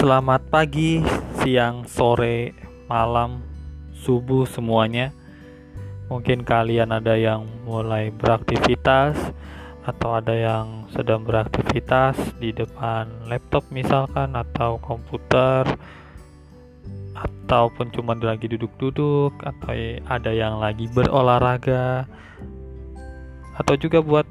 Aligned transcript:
Selamat 0.00 0.40
pagi, 0.48 0.96
siang, 1.44 1.84
sore, 1.84 2.56
malam, 2.88 3.44
subuh 3.92 4.48
semuanya. 4.48 5.12
Mungkin 6.08 6.40
kalian 6.40 6.88
ada 6.88 7.20
yang 7.20 7.44
mulai 7.68 8.08
beraktivitas 8.08 9.12
atau 9.84 10.16
ada 10.16 10.32
yang 10.32 10.88
sedang 10.88 11.20
beraktivitas 11.20 12.16
di 12.40 12.48
depan 12.48 13.12
laptop 13.28 13.68
misalkan 13.68 14.32
atau 14.40 14.80
komputer 14.80 15.68
ataupun 17.12 17.92
cuma 17.92 18.16
lagi 18.16 18.48
duduk-duduk 18.48 19.36
atau 19.36 19.76
ada 20.08 20.32
yang 20.32 20.64
lagi 20.64 20.88
berolahraga 20.96 22.08
atau 23.52 23.74
juga 23.76 24.00
buat 24.00 24.24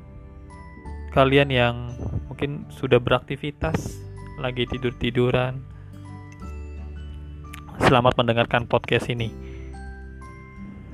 kalian 1.14 1.54
yang 1.54 1.94
mungkin 2.26 2.66
sudah 2.74 2.98
beraktivitas 2.98 4.09
lagi 4.40 4.64
tidur-tiduran. 4.72 5.60
Selamat 7.84 8.16
mendengarkan 8.16 8.64
podcast 8.64 9.12
ini. 9.12 9.36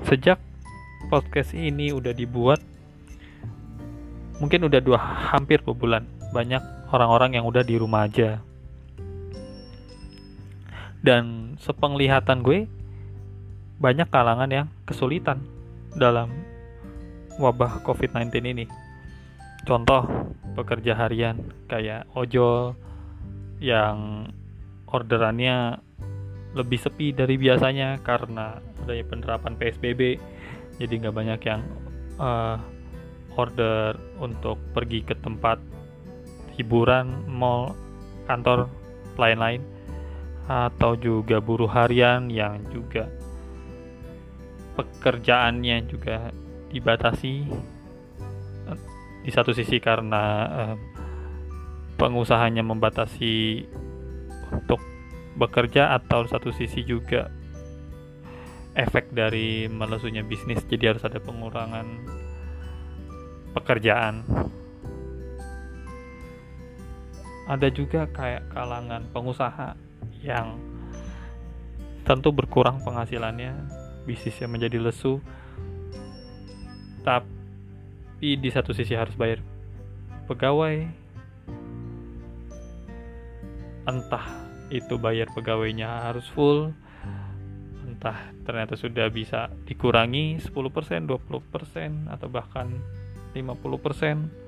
Sejak 0.09 0.41
podcast 1.13 1.53
ini 1.53 1.94
udah 1.94 2.09
dibuat 2.13 2.58
mungkin 4.41 4.66
udah 4.66 4.81
dua 4.81 4.98
hampir 4.98 5.62
dua 5.62 5.77
bulan 5.77 6.03
banyak 6.34 6.59
orang-orang 6.89 7.38
yang 7.38 7.45
udah 7.45 7.62
di 7.62 7.77
rumah 7.77 8.09
aja. 8.09 8.41
Dan 11.05 11.53
sepenglihatan 11.62 12.41
gue 12.41 12.66
banyak 13.77 14.09
kalangan 14.09 14.50
yang 14.50 14.67
kesulitan 14.89 15.45
dalam 15.94 16.34
wabah 17.38 17.86
COVID-19 17.86 18.34
ini. 18.41 18.66
Contoh, 19.70 20.34
pekerja 20.58 20.98
harian 20.98 21.38
kayak 21.70 22.09
ojol 22.17 22.73
yang 23.66 24.30
orderannya 24.85 25.81
lebih 26.53 26.77
sepi 26.77 27.11
dari 27.11 27.35
biasanya 27.35 27.99
karena 28.05 28.61
adanya 28.85 29.05
penerapan 29.09 29.53
PSBB, 29.57 30.02
jadi 30.77 30.94
nggak 31.02 31.16
banyak 31.16 31.41
yang 31.49 31.61
uh, 32.22 32.61
order 33.35 33.97
untuk 34.22 34.61
pergi 34.72 35.03
ke 35.03 35.17
tempat 35.19 35.59
hiburan, 36.55 37.25
mall, 37.27 37.75
kantor, 38.30 38.72
lain-lain, 39.19 39.59
atau 40.47 40.95
juga 40.95 41.41
buruh 41.44 41.67
harian 41.67 42.31
yang 42.31 42.63
juga 42.72 43.09
pekerjaannya 44.79 45.88
juga 45.89 46.31
dibatasi 46.72 47.33
di 49.25 49.33
satu 49.33 49.57
sisi 49.57 49.81
karena 49.81 50.23
eh, 50.45 50.75
pengusahanya 51.95 52.61
membatasi 52.61 53.65
untuk 54.51 54.79
bekerja 55.35 55.95
atau 55.95 56.23
satu 56.27 56.51
sisi 56.55 56.83
juga 56.83 57.27
efek 58.75 59.15
dari 59.15 59.71
melesunya 59.71 60.23
bisnis 60.23 60.63
jadi 60.67 60.95
harus 60.95 61.03
ada 61.07 61.19
pengurangan 61.23 61.88
pekerjaan. 63.55 64.27
Ada 67.45 67.71
juga 67.71 68.09
kayak 68.09 68.51
kalangan 68.51 69.05
pengusaha 69.13 69.77
yang 70.25 70.59
tentu 72.03 72.33
berkurang 72.33 72.81
penghasilannya 72.81 73.53
bisnisnya 74.05 74.45
menjadi 74.45 74.77
lesu 74.77 75.17
tapi 77.01 78.38
di 78.38 78.49
satu 78.49 78.73
sisi 78.73 78.93
harus 78.93 79.13
bayar 79.17 79.41
pegawai 80.25 81.05
entah 83.86 84.25
itu 84.73 84.97
bayar 84.97 85.30
pegawainya 85.33 86.09
harus 86.09 86.25
full 86.33 86.73
entah 87.85 88.18
ternyata 88.44 88.75
sudah 88.75 89.07
bisa 89.13 89.50
dikurangi 89.66 90.41
10%, 90.41 90.51
20% 90.51 92.12
atau 92.12 92.28
bahkan 92.29 92.68
50% 93.34 94.46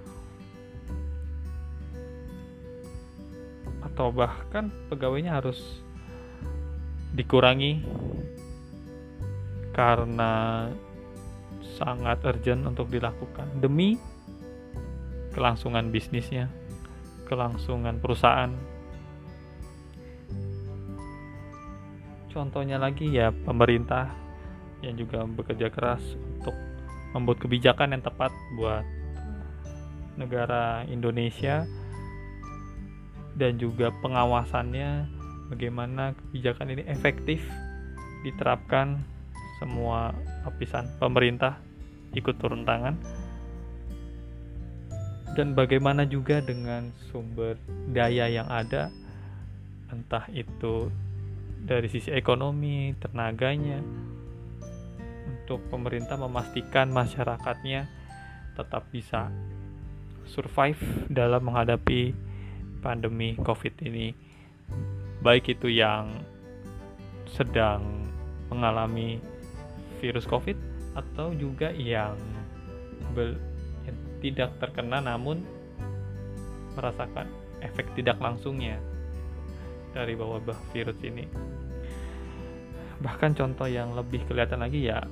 atau 3.88 4.14
bahkan 4.14 4.70
pegawainya 4.90 5.42
harus 5.42 5.82
dikurangi 7.18 7.82
karena 9.74 10.66
sangat 11.78 12.22
urgent 12.26 12.66
untuk 12.66 12.90
dilakukan 12.90 13.46
demi 13.62 13.98
kelangsungan 15.38 15.94
bisnisnya, 15.94 16.50
kelangsungan 17.30 18.02
perusahaan. 18.02 18.50
Contohnya 22.38 22.78
lagi 22.78 23.10
ya 23.10 23.34
pemerintah 23.34 24.14
yang 24.86 24.94
juga 24.94 25.26
bekerja 25.26 25.74
keras 25.74 26.06
untuk 26.38 26.54
membuat 27.18 27.42
kebijakan 27.42 27.98
yang 27.98 28.06
tepat 28.06 28.30
buat 28.54 28.86
negara 30.22 30.86
Indonesia 30.86 31.66
dan 33.34 33.58
juga 33.58 33.90
pengawasannya 34.06 35.10
bagaimana 35.50 36.14
kebijakan 36.14 36.78
ini 36.78 36.86
efektif 36.86 37.42
diterapkan 38.22 39.02
semua 39.58 40.14
lapisan 40.46 40.86
pemerintah 41.02 41.58
ikut 42.14 42.38
turun 42.38 42.62
tangan. 42.70 42.94
Dan 45.34 45.58
bagaimana 45.58 46.06
juga 46.06 46.38
dengan 46.38 46.94
sumber 47.10 47.58
daya 47.90 48.30
yang 48.30 48.46
ada 48.46 48.94
entah 49.90 50.30
itu 50.30 50.94
dari 51.68 51.92
sisi 51.92 52.16
ekonomi, 52.16 52.96
tenaganya 52.96 53.84
untuk 55.44 55.60
pemerintah 55.68 56.16
memastikan 56.16 56.88
masyarakatnya 56.96 57.92
tetap 58.56 58.88
bisa 58.90 59.28
survive 60.28 60.80
dalam 61.12 61.44
menghadapi 61.44 62.16
pandemi 62.80 63.36
Covid 63.36 63.76
ini 63.84 64.16
baik 65.20 65.60
itu 65.60 65.68
yang 65.68 66.24
sedang 67.28 68.08
mengalami 68.48 69.20
virus 70.00 70.24
COVID 70.24 70.56
atau 70.96 71.36
juga 71.36 71.70
yang, 71.76 72.16
yang 73.84 73.98
tidak 74.24 74.56
terkena 74.62 75.04
namun 75.04 75.44
merasakan 76.80 77.28
efek 77.60 77.90
tidak 77.98 78.22
langsungnya 78.22 78.78
dari 79.98 80.14
wabah 80.14 80.58
virus 80.72 80.98
ini. 81.02 81.57
Bahkan 82.98 83.38
contoh 83.38 83.68
yang 83.70 83.94
lebih 83.94 84.26
kelihatan 84.26 84.62
lagi 84.62 84.90
ya 84.90 85.06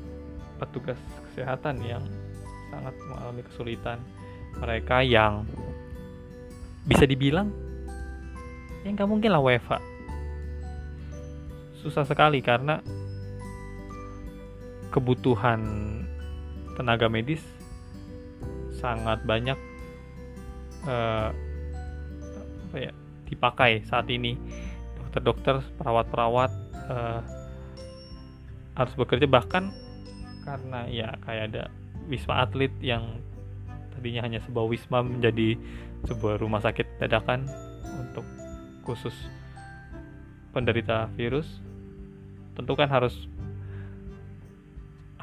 petugas 0.57 0.97
kesehatan 1.31 1.83
yang 1.85 2.03
sangat 2.73 2.95
mengalami 3.05 3.41
kesulitan. 3.45 3.99
Mereka 4.55 5.03
yang 5.03 5.43
bisa 6.85 7.03
dibilang 7.03 7.51
ya 8.85 8.89
nggak 8.93 9.09
mungkin 9.09 9.29
lah 9.33 9.41
WFH. 9.41 9.81
Susah 11.81 12.05
sekali 12.05 12.41
karena 12.41 12.81
kebutuhan 14.89 15.59
tenaga 16.79 17.11
medis 17.11 17.43
sangat 18.79 19.19
banyak 19.27 19.57
uh, 20.87 21.29
apa 22.69 22.77
ya 22.79 22.91
dipakai 23.27 23.83
saat 23.89 24.07
ini 24.07 24.37
dokter-dokter 24.99 25.59
perawat-perawat 25.81 26.51
uh, 26.87 27.19
harus 28.75 28.93
bekerja 28.95 29.27
bahkan 29.27 29.71
karena 30.43 30.85
ya 30.91 31.09
kayak 31.23 31.43
ada 31.51 31.63
wisma 32.05 32.45
atlet 32.45 32.71
yang 32.83 33.17
tadinya 33.95 34.27
hanya 34.27 34.39
sebuah 34.43 34.67
wisma 34.67 35.01
menjadi 35.01 35.57
sebuah 36.05 36.37
rumah 36.37 36.61
sakit 36.61 37.01
dadakan 37.01 37.47
untuk 37.97 38.27
khusus 38.85 39.15
penderita 40.53 41.09
virus 41.17 41.63
tentu 42.55 42.77
kan 42.77 42.87
harus 42.87 43.27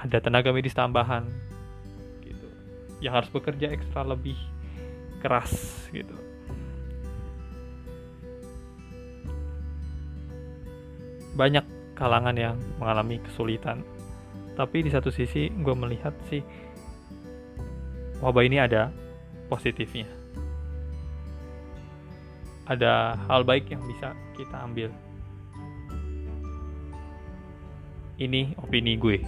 ada 0.02 0.18
tenaga 0.18 0.50
medis 0.50 0.74
tambahan 0.74 1.30
gitu. 2.26 2.46
Yang 2.98 3.12
harus 3.22 3.30
bekerja 3.30 3.66
ekstra 3.70 4.02
lebih 4.02 4.34
keras 5.22 5.86
gitu. 5.94 6.14
Banyak 11.38 11.64
kalangan 11.94 12.36
yang 12.36 12.56
mengalami 12.76 13.20
kesulitan. 13.22 13.84
Tapi 14.52 14.84
di 14.84 14.90
satu 14.92 15.08
sisi 15.08 15.48
gue 15.48 15.74
melihat 15.76 16.12
sih 16.28 16.44
wabah 18.20 18.44
ini 18.44 18.60
ada 18.60 18.92
positifnya. 19.48 20.08
Ada 22.68 23.18
hal 23.26 23.42
baik 23.42 23.72
yang 23.72 23.82
bisa 23.88 24.14
kita 24.38 24.56
ambil. 24.62 24.88
Ini 28.20 28.54
opini 28.60 28.94
gue 29.00 29.18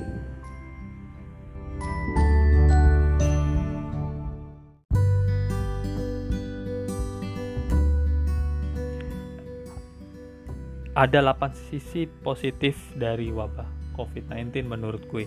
ada 10.94 11.18
8 11.18 11.50
sisi 11.74 12.06
positif 12.06 12.78
dari 12.94 13.34
wabah 13.34 13.98
COVID-19 13.98 14.62
menurut 14.62 15.02
gue. 15.10 15.26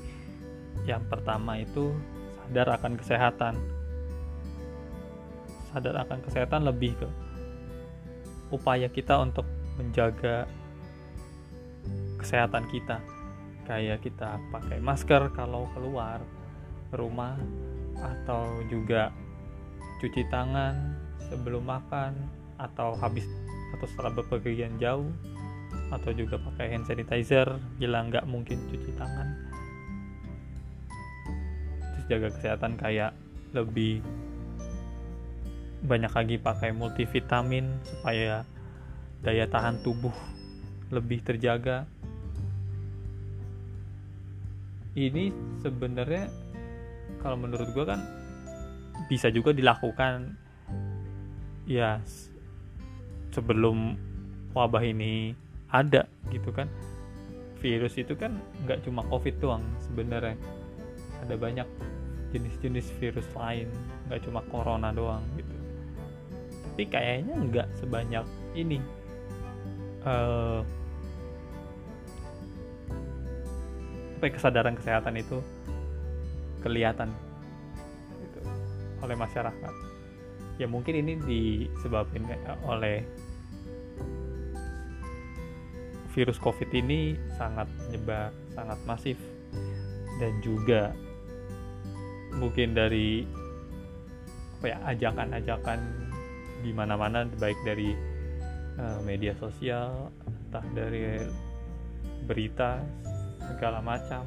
Yang 0.87 1.03
pertama 1.11 1.59
itu 1.59 1.91
sadar 2.39 2.79
akan 2.79 2.93
kesehatan. 2.95 3.55
Sadar 5.75 6.07
akan 6.07 6.19
kesehatan 6.23 6.63
lebih 6.63 6.95
ke 6.95 7.07
upaya 8.55 8.87
kita 8.87 9.19
untuk 9.19 9.43
menjaga 9.75 10.47
kesehatan 12.15 12.63
kita. 12.71 13.03
Kayak 13.67 14.07
kita 14.07 14.39
pakai 14.47 14.79
masker 14.79 15.35
kalau 15.35 15.67
keluar 15.75 16.23
rumah 16.95 17.35
atau 17.99 18.63
juga 18.71 19.11
cuci 19.99 20.23
tangan 20.31 20.95
sebelum 21.27 21.67
makan 21.67 22.15
atau 22.55 22.95
habis 22.95 23.27
atau 23.75 23.85
setelah 23.91 24.15
bepergian 24.15 24.79
jauh 24.79 25.11
atau 25.87 26.11
juga 26.11 26.35
pakai 26.35 26.75
hand 26.75 26.87
sanitizer 26.87 27.47
bila 27.79 28.03
nggak 28.03 28.27
mungkin 28.27 28.59
cuci 28.67 28.91
tangan. 28.99 29.27
Terus 31.79 32.05
jaga 32.11 32.27
kesehatan 32.35 32.73
kayak 32.75 33.11
lebih 33.55 34.03
banyak 35.87 36.11
lagi 36.11 36.35
pakai 36.41 36.73
multivitamin 36.73 37.79
supaya 37.85 38.43
daya 39.23 39.45
tahan 39.47 39.79
tubuh 39.85 40.13
lebih 40.91 41.23
terjaga. 41.23 41.87
Ini 44.97 45.29
sebenarnya 45.61 46.25
kalau 47.21 47.37
menurut 47.37 47.69
gue 47.71 47.85
kan 47.85 48.01
bisa 49.07 49.29
juga 49.29 49.53
dilakukan. 49.53 50.33
Ya 51.67 51.99
sebelum 53.35 53.99
wabah 54.55 54.81
ini 54.81 55.35
ada 55.71 56.07
gitu 56.31 56.51
kan. 56.51 56.69
Virus 57.57 57.97
itu 57.97 58.13
kan 58.13 58.37
nggak 58.63 58.85
cuma 58.85 59.01
covid 59.09 59.35
doang 59.41 59.65
sebenarnya. 59.83 60.37
Ada 61.25 61.35
banyak 61.35 61.67
jenis-jenis 62.35 62.91
virus 62.99 63.27
lain 63.33 63.67
nggak 64.07 64.21
cuma 64.27 64.43
corona 64.51 64.93
doang 64.93 65.23
gitu. 65.35 65.53
Tapi 66.77 66.83
kayaknya 66.87 67.35
nggak 67.35 67.67
sebanyak 67.81 68.25
ini. 68.53 68.79
Uh, 70.07 70.63
kesadaran 74.17 74.73
kesehatan 74.73 75.13
itu 75.19 75.37
kelihatan 76.65 77.13
gitu, 78.17 78.39
oleh 79.05 79.13
masyarakat. 79.13 79.73
Ya 80.57 80.65
mungkin 80.65 81.05
ini 81.05 81.21
disebabkan 81.21 82.25
oleh 82.65 83.05
virus 86.17 86.41
COVID 86.41 86.73
ini 86.73 87.13
sangat 87.37 87.69
menyebar, 87.85 88.33
sangat 88.57 88.81
masif 88.89 89.21
dan 90.17 90.33
juga 90.41 90.89
mungkin 92.33 92.73
dari 92.73 93.21
apa 94.57 94.65
ya 94.65 94.77
ajakan-ajakan 94.97 95.79
di 96.65 96.73
mana-mana 96.73 97.29
baik 97.37 97.61
dari 97.61 97.93
uh, 98.81 98.97
media 99.05 99.37
sosial, 99.37 100.09
entah 100.25 100.65
dari 100.73 101.21
berita 102.25 102.81
segala 103.53 103.77
macam 103.85 104.25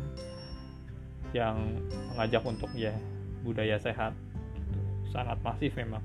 yang 1.34 1.58
mengajak 2.14 2.46
untuk 2.46 2.70
ya 2.78 2.94
budaya 3.42 3.82
sehat 3.82 4.14
gitu. 4.54 4.78
sangat 5.10 5.38
masif 5.42 5.74
memang 5.74 6.02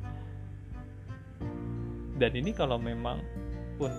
dan 2.16 2.32
ini 2.32 2.56
kalau 2.56 2.80
memang 2.80 3.20
pun 3.76 3.92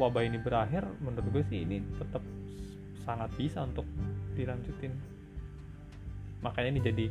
wabah 0.00 0.24
ini 0.24 0.40
berakhir 0.40 0.88
menurut 1.04 1.28
gue 1.28 1.44
sih 1.52 1.60
ini 1.68 1.84
tetap 2.00 2.24
sangat 3.04 3.28
bisa 3.36 3.60
untuk 3.68 3.84
dilanjutin. 4.32 4.96
Makanya 6.40 6.68
ini 6.72 6.80
jadi 6.80 7.06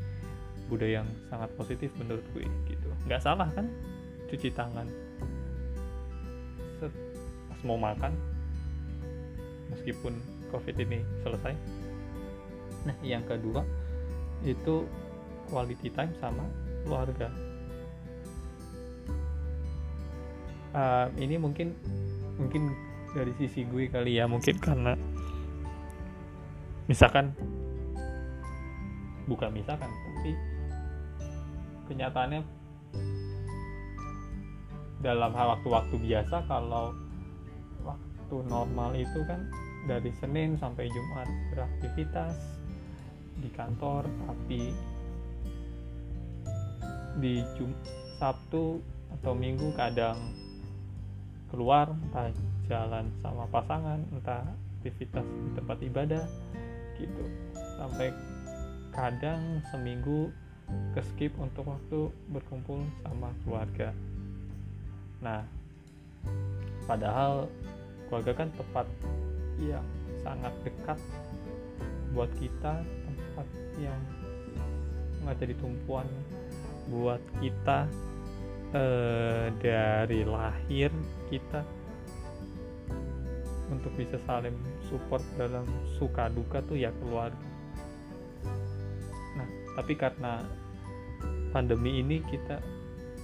budaya 0.65 1.05
yang 1.05 1.09
sangat 1.29 1.53
positif 1.53 1.93
menurut 2.01 2.25
gue 2.33 2.49
gitu. 2.65 2.89
Nggak 3.05 3.21
salah 3.21 3.45
kan? 3.53 3.69
Cuci 4.25 4.49
tangan. 4.49 4.89
Set, 6.81 6.93
pas 7.49 7.59
mau 7.61 7.77
makan 7.77 8.17
meskipun 9.69 10.17
covid 10.49 10.73
ini 10.81 11.05
selesai. 11.21 11.53
Nah 12.89 12.97
yang 13.05 13.21
kedua 13.29 13.61
itu 14.41 14.89
quality 15.49 15.93
time 15.93 16.13
sama 16.17 16.45
keluarga. 16.85 17.29
Uh, 20.69 21.09
ini 21.17 21.41
mungkin 21.41 21.73
mungkin 22.39 22.71
dari 23.11 23.35
sisi 23.35 23.67
gue 23.67 23.91
kali 23.91 24.15
ya 24.17 24.25
mungkin 24.25 24.55
karena 24.57 24.95
misalkan 26.87 27.35
bukan 29.29 29.51
misalkan 29.53 29.91
tapi 29.91 30.31
kenyataannya 31.91 32.41
dalam 34.99 35.31
hal 35.31 35.59
waktu-waktu 35.59 35.95
biasa 36.01 36.47
kalau 36.47 36.95
waktu 37.83 38.35
normal 38.47 38.95
itu 38.95 39.19
kan 39.27 39.47
dari 39.87 40.11
Senin 40.17 40.59
sampai 40.59 40.91
Jumat 40.91 41.29
beraktivitas 41.53 42.35
di 43.39 43.49
kantor 43.55 44.03
tapi 44.27 44.75
di 47.19 47.41
Jum 47.55 47.71
Sabtu 48.19 48.83
atau 49.19 49.33
Minggu 49.33 49.71
kadang 49.73 50.19
keluar 51.49 51.91
entah 51.91 52.29
jalan 52.69 53.09
sama 53.19 53.49
pasangan 53.49 53.99
entah 54.13 54.45
aktivitas 54.79 55.25
di 55.25 55.49
tempat 55.57 55.77
ibadah 55.81 56.25
gitu. 56.95 57.25
Sampai 57.75 58.13
kadang 58.93 59.63
seminggu 59.73 60.29
ke 60.93 61.01
skip 61.01 61.33
untuk 61.41 61.65
waktu 61.65 62.13
berkumpul 62.29 62.85
sama 63.01 63.33
keluarga. 63.43 63.89
Nah 65.19 65.43
padahal 66.85 67.49
keluarga 68.09 68.45
kan 68.45 68.49
tempat 68.53 68.87
yang 69.61 69.85
sangat 70.25 70.53
dekat 70.65 70.99
buat 72.13 72.29
kita 72.41 72.81
tempat 72.83 73.47
yang 73.77 74.01
nggak 75.23 75.35
jadi 75.39 75.53
tumpuan 75.61 76.07
buat 76.89 77.21
kita 77.37 77.85
eh, 78.73 79.47
dari 79.57 80.21
lahir 80.25 80.93
kita 81.29 81.61
untuk 83.69 83.93
bisa 83.93 84.17
saling 84.25 84.57
support 84.89 85.21
dalam 85.37 85.65
suka 85.97 86.29
duka 86.33 86.61
tuh 86.65 86.77
ya 86.77 86.89
keluarga. 87.01 87.49
Nah 89.37 89.47
tapi 89.77 89.93
karena 89.93 90.41
pandemi 91.53 92.01
ini 92.01 92.21
kita 92.25 92.57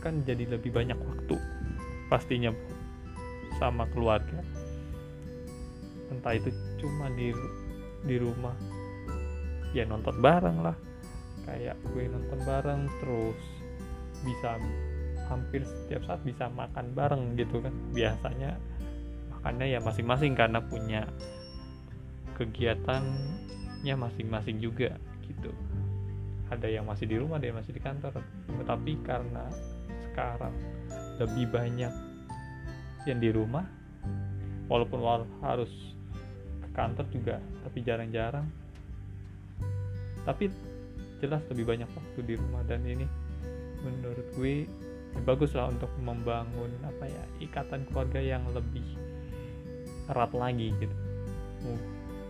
kan 0.02 0.22
jadi 0.22 0.46
lebih 0.58 0.70
banyak 0.70 0.98
waktu 0.98 1.36
pastinya 2.10 2.54
sama 3.58 3.90
keluarga. 3.90 4.42
Entah 6.14 6.38
itu 6.38 6.54
cuma 6.78 7.10
di 7.18 7.34
di 8.06 8.16
rumah 8.22 8.54
ya 9.74 9.86
nonton 9.90 10.22
bareng 10.22 10.62
lah. 10.62 10.78
Kayak 11.46 11.78
gue 11.94 12.10
nonton 12.10 12.40
bareng 12.46 12.90
terus 13.02 13.42
bisa 14.26 14.58
hampir 15.28 15.66
setiap 15.66 16.06
saat 16.06 16.22
bisa 16.24 16.50
makan 16.52 16.94
bareng 16.94 17.38
gitu 17.38 17.62
kan. 17.62 17.74
Biasanya 17.92 18.58
makannya 19.32 19.78
ya 19.78 19.80
masing-masing 19.82 20.34
karena 20.34 20.60
punya 20.62 21.06
kegiatannya 22.36 23.96
masing-masing 23.96 24.58
juga 24.60 24.98
gitu. 25.26 25.52
Ada 26.50 26.70
yang 26.70 26.86
masih 26.86 27.10
di 27.10 27.18
rumah 27.18 27.42
ada 27.42 27.50
yang 27.50 27.58
masih 27.58 27.74
di 27.74 27.82
kantor. 27.82 28.22
Tetapi 28.50 28.92
karena 29.02 29.46
sekarang 30.12 30.54
lebih 31.20 31.46
banyak 31.50 31.94
yang 33.06 33.20
di 33.22 33.30
rumah 33.30 33.66
walaupun 34.66 35.00
harus 35.46 35.72
ke 36.62 36.70
kantor 36.74 37.06
juga 37.14 37.36
tapi 37.66 37.80
jarang-jarang. 37.86 38.46
Tapi 40.26 40.50
jelas 41.22 41.42
lebih 41.54 41.66
banyak 41.70 41.90
waktu 41.90 42.20
di 42.26 42.34
rumah 42.38 42.66
dan 42.66 42.82
ini 42.82 43.06
menurut 43.86 44.26
gue 44.34 44.66
bagus 45.24 45.56
lah 45.56 45.72
untuk 45.72 45.90
membangun 46.04 46.72
apa 46.84 47.08
ya 47.08 47.24
ikatan 47.40 47.88
keluarga 47.88 48.20
yang 48.20 48.44
lebih 48.52 48.84
erat 50.12 50.32
lagi 50.36 50.76
gitu. 50.76 50.96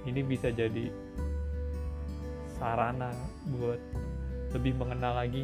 Ini 0.05 0.21
bisa 0.21 0.53
jadi 0.53 0.93
sarana 2.55 3.11
buat 3.57 3.81
lebih 4.53 4.77
mengenal 4.79 5.17
lagi 5.17 5.43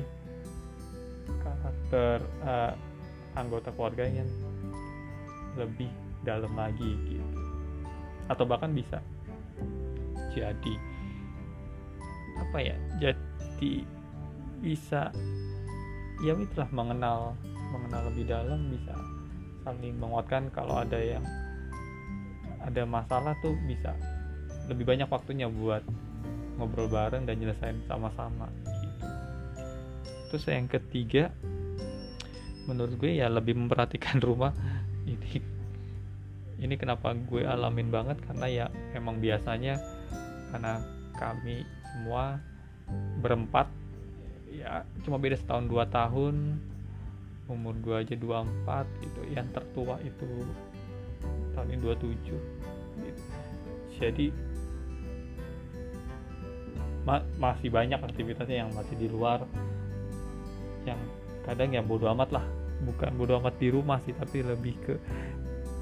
karakter 1.41 2.23
uh, 2.45 2.71
anggota 3.35 3.73
keluarga 3.73 4.05
yang 4.05 4.29
lebih 5.57 5.89
dalam 6.21 6.53
lagi 6.53 6.93
gitu. 7.09 7.25
Atau 8.29 8.47
bahkan 8.47 8.71
bisa 8.71 9.03
jadi 10.31 10.75
apa 12.39 12.57
ya 12.63 12.77
jadi 12.97 13.73
bisa 14.63 15.11
ya 16.21 16.37
itulah 16.37 16.69
mengenal 16.69 17.33
mengenal 17.73 18.01
lebih 18.13 18.29
dalam 18.29 18.69
bisa 18.69 18.93
saling 19.65 19.97
menguatkan 19.97 20.53
kalau 20.53 20.81
ada 20.81 20.97
yang 20.97 21.25
ada 22.61 22.85
masalah 22.85 23.33
tuh 23.41 23.57
bisa 23.65 23.93
lebih 24.69 24.85
banyak 24.85 25.09
waktunya 25.09 25.49
buat 25.49 25.81
ngobrol 26.61 26.85
bareng 26.85 27.25
dan 27.25 27.41
nyelesain 27.41 27.81
sama-sama 27.89 28.49
gitu. 28.85 29.05
terus 30.29 30.45
yang 30.45 30.69
ketiga 30.69 31.33
menurut 32.69 32.93
gue 33.01 33.17
ya 33.17 33.25
lebih 33.25 33.57
memperhatikan 33.57 34.21
rumah 34.27 34.53
ini 35.09 35.41
ini 36.61 36.77
kenapa 36.77 37.17
gue 37.17 37.41
alamin 37.41 37.89
banget 37.89 38.21
karena 38.29 38.45
ya 38.45 38.65
emang 38.93 39.17
biasanya 39.17 39.81
karena 40.53 40.77
kami 41.17 41.65
semua 41.89 42.37
berempat 43.25 43.80
ya 44.51 44.83
cuma 45.07 45.17
beda 45.17 45.39
setahun 45.39 45.65
dua 45.65 45.87
tahun. 45.87 46.59
Umur 47.51 47.75
gue 47.83 47.95
aja 47.99 48.15
24 48.15 49.03
gitu. 49.03 49.21
Yang 49.31 49.47
tertua 49.59 49.99
itu 50.03 50.29
tahun 51.51 51.67
ini 51.75 51.79
27 51.83 52.31
gitu. 53.01 53.23
jadi 53.99 54.27
ma 57.01 57.19
masih 57.41 57.67
banyak 57.73 57.97
aktivitasnya 57.97 58.67
yang 58.67 58.71
masih 58.71 58.95
di 58.95 59.07
luar. 59.11 59.43
Yang 60.87 61.01
kadang 61.43 61.75
ya 61.75 61.81
bodo 61.83 62.07
amat 62.13 62.29
lah. 62.31 62.45
Bukan 62.81 63.19
bodo 63.19 63.35
amat 63.43 63.59
di 63.59 63.67
rumah 63.67 63.99
sih 64.05 64.15
tapi 64.15 64.47
lebih 64.47 64.75
ke 64.79 64.95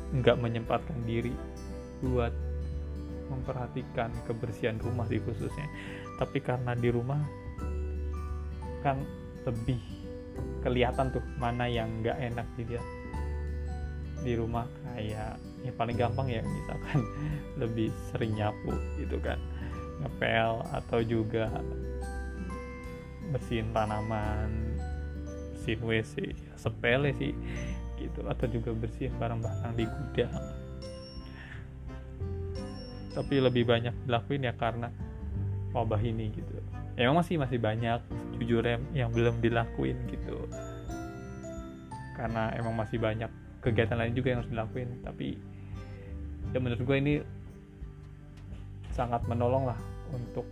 nggak 0.10 0.42
menyempatkan 0.42 1.06
diri 1.06 1.32
buat 2.02 2.34
memperhatikan 3.30 4.10
kebersihan 4.26 4.82
rumah 4.82 5.06
sih 5.06 5.22
khususnya. 5.22 5.70
Tapi 6.18 6.42
karena 6.42 6.74
di 6.74 6.90
rumah 6.90 7.22
kan 8.82 9.04
lebih 9.48 9.80
kelihatan 10.64 11.12
tuh 11.12 11.24
mana 11.40 11.68
yang 11.68 11.88
nggak 12.04 12.18
enak 12.20 12.48
dilihat 12.60 12.86
di 14.20 14.36
rumah 14.36 14.68
kayak 14.84 15.40
ya 15.64 15.72
paling 15.76 15.96
gampang 15.96 16.28
ya 16.28 16.44
misalkan 16.44 17.00
lebih 17.62 17.92
sering 18.12 18.36
nyapu 18.36 18.76
gitu 19.00 19.20
kan. 19.24 19.40
Ngepel 20.00 20.64
atau 20.72 21.00
juga 21.04 21.52
bersihin 23.36 23.76
tanaman 23.76 24.80
bersihin 25.52 25.84
WC 25.84 26.14
ya, 26.24 26.54
sepele 26.56 27.12
sih 27.20 27.36
gitu. 28.00 28.24
Atau 28.28 28.48
juga 28.48 28.72
bersihin 28.72 29.12
barang-barang 29.20 29.76
di 29.76 29.86
gudang. 29.88 30.36
Tapi 33.12 33.36
lebih 33.44 33.68
banyak 33.68 33.92
dilakuin 34.08 34.48
ya 34.48 34.56
karena 34.56 34.88
wabah 35.76 36.00
ini 36.00 36.32
gitu 36.32 36.59
ya 37.00 37.08
emang 37.08 37.24
masih 37.24 37.40
masih 37.40 37.64
banyak 37.64 38.04
jujur 38.44 38.60
yang 38.92 39.16
belum 39.16 39.40
dilakuin 39.40 39.96
gitu. 40.12 40.52
Karena 42.20 42.52
emang 42.60 42.76
masih 42.76 43.00
banyak 43.00 43.32
kegiatan 43.64 43.96
lain 43.96 44.12
juga 44.12 44.36
yang 44.36 44.44
harus 44.44 44.52
dilakuin. 44.52 44.90
Tapi 45.08 45.40
ya 46.52 46.60
menurut 46.60 46.84
gue 46.84 46.98
ini 47.00 47.14
sangat 48.92 49.24
menolong 49.32 49.72
lah 49.72 49.80
untuk 50.12 50.44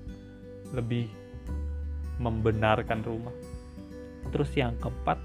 lebih 0.71 1.11
membenarkan 2.23 3.03
rumah. 3.03 3.35
Terus 4.31 4.47
yang 4.55 4.79
keempat 4.79 5.19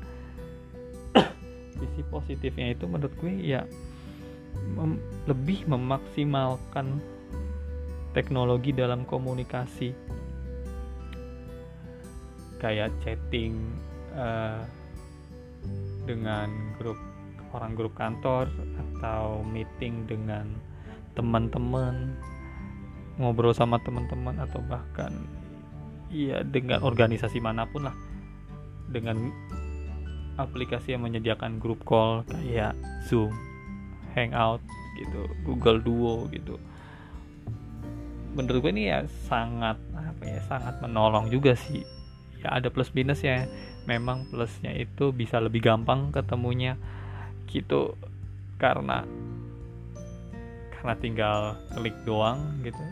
sisi 1.79 2.03
positifnya 2.11 2.75
itu 2.75 2.91
menurut 2.91 3.15
gue 3.23 3.31
ya 3.47 3.63
mem 4.75 4.99
lebih 5.31 5.71
memaksimalkan 5.71 6.99
teknologi 8.11 8.75
dalam 8.75 9.07
komunikasi 9.07 9.95
kayak 12.63 12.95
chatting 13.03 13.59
uh, 14.15 14.63
dengan 16.07 16.47
grup 16.79 16.97
orang 17.53 17.75
grup 17.75 17.93
kantor 17.99 18.47
atau 18.97 19.43
meeting 19.43 20.07
dengan 20.07 20.47
teman-teman 21.19 22.17
ngobrol 23.21 23.53
sama 23.53 23.77
teman-teman 23.85 24.39
atau 24.41 24.63
bahkan 24.71 25.13
ya 26.09 26.41
dengan 26.47 26.81
organisasi 26.81 27.43
mana 27.43 27.69
pun 27.69 27.91
lah 27.91 27.97
dengan 28.89 29.29
aplikasi 30.41 30.97
yang 30.97 31.05
menyediakan 31.05 31.61
grup 31.61 31.85
call 31.85 32.25
kayak 32.25 32.73
Zoom, 33.05 33.37
Hangout 34.17 34.65
gitu, 34.97 35.29
Google 35.45 35.81
Duo 35.85 36.25
gitu. 36.33 36.57
Menurut 38.33 38.65
gue 38.65 38.73
ini 38.73 38.89
ya 38.89 39.05
sangat 39.29 39.77
apa 39.93 40.23
ya 40.25 40.41
sangat 40.49 40.81
menolong 40.81 41.29
juga 41.29 41.53
sih 41.53 41.85
ya 42.43 42.59
ada 42.59 42.69
plus 42.75 42.91
minus 42.91 43.23
ya 43.23 43.47
memang 43.87 44.27
plusnya 44.31 44.75
itu 44.75 45.15
bisa 45.15 45.39
lebih 45.39 45.63
gampang 45.63 46.11
ketemunya 46.11 46.75
gitu. 47.51 47.95
Karena 48.59 49.07
karena 50.75 50.95
tinggal 50.99 51.39
klik 51.79 51.95
doang 52.03 52.63
gitu. 52.67 52.83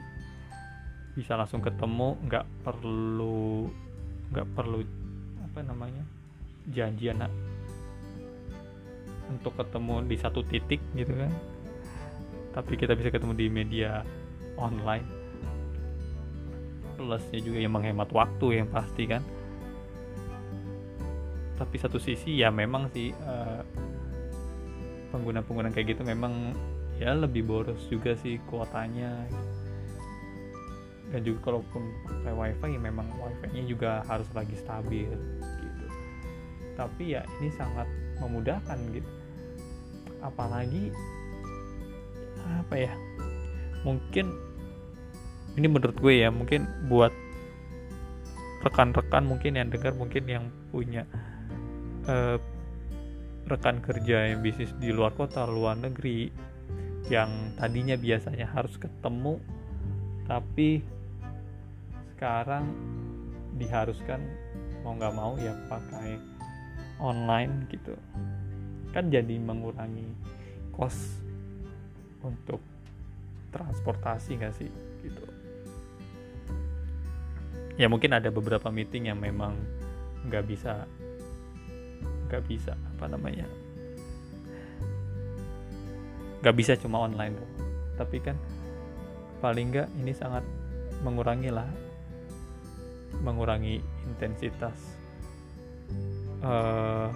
Bisa 1.19 1.35
langsung 1.35 1.63
ketemu 1.63 2.15
nggak 2.31 2.47
perlu 2.63 3.67
nggak 4.31 4.47
perlu 4.55 4.79
apa 5.43 5.67
namanya 5.67 6.07
janjian 6.71 7.27
untuk 9.31 9.55
ketemu 9.59 10.07
di 10.07 10.17
satu 10.19 10.47
titik 10.47 10.79
gitu 10.95 11.11
kan. 11.15 11.31
Tapi 12.51 12.75
kita 12.75 12.99
bisa 12.99 13.15
ketemu 13.15 13.35
di 13.35 13.47
media 13.47 14.03
online. 14.59 15.07
Plusnya 16.99 17.41
juga 17.43 17.59
yang 17.63 17.75
menghemat 17.75 18.11
waktu 18.11 18.63
yang 18.63 18.69
pasti 18.71 19.07
kan 19.07 19.23
tapi 21.61 21.77
satu 21.77 22.01
sisi 22.01 22.41
ya 22.41 22.49
memang 22.49 22.89
sih 22.89 23.13
uh, 23.13 23.61
pengguna-pengguna 25.13 25.69
kayak 25.69 25.93
gitu 25.93 26.09
memang 26.09 26.57
ya 26.97 27.13
lebih 27.13 27.45
boros 27.45 27.85
juga 27.93 28.17
sih 28.17 28.41
kuotanya. 28.49 29.29
Dan 31.11 31.21
juga 31.27 31.53
kalaupun 31.53 31.83
pakai 32.07 32.33
wifi 32.33 32.69
ya 32.79 32.81
memang 32.81 33.13
wifi-nya 33.19 33.63
juga 33.69 33.91
harus 34.09 34.25
lagi 34.33 34.57
stabil 34.57 35.11
gitu. 35.61 35.87
Tapi 36.81 37.19
ya 37.19 37.29
ini 37.43 37.53
sangat 37.53 37.91
memudahkan 38.25 38.79
gitu. 38.97 39.11
Apalagi 40.25 40.89
apa 42.41 42.75
ya 42.79 42.93
mungkin 43.85 44.33
ini 45.61 45.67
menurut 45.69 45.97
gue 45.99 46.25
ya 46.25 46.33
mungkin 46.33 46.65
buat 46.89 47.13
rekan-rekan 48.65 49.25
mungkin 49.29 49.57
yang 49.57 49.69
dengar 49.69 49.97
mungkin 49.97 50.25
yang 50.29 50.45
punya 50.71 51.09
eh, 52.11 52.37
rekan 53.47 53.79
kerja 53.79 54.31
yang 54.31 54.43
bisnis 54.43 54.75
di 54.79 54.91
luar 54.91 55.15
kota 55.15 55.47
luar 55.47 55.79
negeri 55.79 56.31
yang 57.11 57.55
tadinya 57.59 57.99
biasanya 57.99 58.47
harus 58.51 58.79
ketemu 58.79 59.43
tapi 60.31 60.79
sekarang 62.15 62.71
diharuskan 63.59 64.23
mau 64.87 64.95
nggak 64.95 65.15
mau 65.17 65.35
ya 65.41 65.51
pakai 65.67 66.21
online 67.03 67.67
gitu. 67.73 67.97
Kan 68.95 69.11
jadi 69.11 69.41
mengurangi 69.41 70.07
kos 70.71 71.19
untuk 72.23 72.63
transportasi 73.51 74.39
nggak 74.39 74.55
sih 74.55 74.71
gitu. 75.03 75.25
Ya 77.81 77.89
mungkin 77.89 78.15
ada 78.15 78.29
beberapa 78.29 78.69
meeting 78.69 79.11
yang 79.11 79.19
memang 79.19 79.57
nggak 80.29 80.45
bisa 80.47 80.85
nggak 82.31 82.47
bisa 82.47 82.79
apa 82.97 83.11
namanya. 83.11 83.45
Nggak 86.41 86.57
bisa 86.57 86.73
cuma 86.79 87.05
online 87.05 87.35
dong 87.37 87.53
tapi 88.01 88.17
kan 88.17 88.33
paling 89.45 89.69
nggak 89.69 89.93
ini 90.01 90.17
sangat 90.17 90.41
mengurangi 91.05 91.53
lah 91.53 91.69
mengurangi 93.21 93.77
intensitas 94.09 94.73
uh, 96.41 97.13